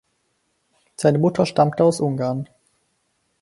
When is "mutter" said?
1.19-1.45